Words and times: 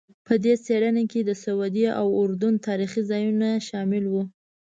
په 0.25 0.33
دې 0.43 0.53
څېړنه 0.65 1.03
کې 1.11 1.21
د 1.23 1.31
سعودي 1.43 1.85
او 1.99 2.07
اردن 2.21 2.53
تاریخي 2.67 3.01
ځایونه 3.11 3.47
هم 3.55 3.61
شامل 3.67 4.03
وو. 4.09 4.23